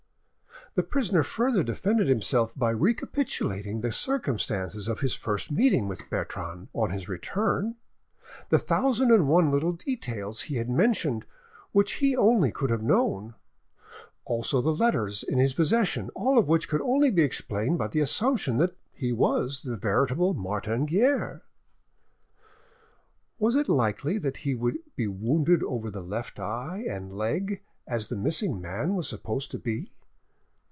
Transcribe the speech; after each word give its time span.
The 0.73 0.83
prisoner 0.83 1.21
further 1.21 1.63
defended 1.63 2.07
himself 2.07 2.55
by 2.57 2.71
recapitulating 2.71 3.81
the 3.81 3.91
circumstances 3.91 4.87
of 4.87 5.01
his 5.01 5.13
first 5.13 5.51
meeting 5.51 5.89
with 5.89 6.09
Bertrande, 6.09 6.69
on 6.71 6.91
his 6.91 7.09
return, 7.09 7.75
the 8.47 8.57
thousand 8.57 9.11
and 9.11 9.27
one 9.27 9.51
little 9.51 9.73
details 9.73 10.43
he 10.43 10.55
had 10.55 10.69
mentioned 10.69 11.25
which 11.73 11.93
he 11.95 12.15
only 12.15 12.53
could 12.53 12.69
have 12.69 12.81
known, 12.81 13.35
also 14.23 14.61
the 14.61 14.73
letters 14.73 15.23
in 15.23 15.39
his 15.39 15.53
possession, 15.53 16.09
all 16.15 16.37
of 16.37 16.47
which 16.47 16.69
could 16.69 16.79
only 16.83 17.11
be 17.11 17.21
explained 17.23 17.77
by 17.77 17.89
the 17.89 17.99
assumption 17.99 18.55
that 18.55 18.77
he 18.93 19.11
was 19.11 19.63
the 19.63 19.75
veritable 19.75 20.33
Martin 20.33 20.85
Guerre. 20.85 21.43
Was 23.39 23.57
it 23.57 23.67
likely 23.67 24.17
that 24.19 24.37
he 24.37 24.55
would 24.55 24.77
be 24.95 25.07
wounded 25.07 25.63
over 25.63 25.91
the 25.91 25.99
left 26.01 26.39
eye 26.39 26.85
and 26.89 27.11
leg 27.11 27.61
as 27.85 28.07
the 28.07 28.15
missing 28.15 28.61
man 28.61 28.95
was 28.95 29.09
supposed 29.09 29.51
to 29.51 29.59
be? 29.59 29.91